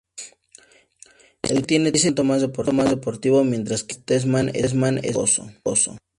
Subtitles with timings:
[1.43, 5.95] El Caprice tiene tacto más deportivo, mientras que el Statesman es más lujoso.